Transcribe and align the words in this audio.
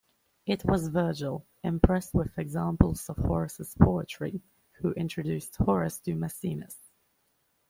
It 0.47 0.65
was 0.65 0.87
Virgil, 0.87 1.45
impressed 1.63 2.15
with 2.15 2.39
examples 2.39 3.07
of 3.07 3.17
Horace's 3.17 3.75
poetry, 3.79 4.41
who 4.79 4.93
introduced 4.93 5.55
Horace 5.57 5.99
to 5.99 6.15
Maecenas. 6.15 6.75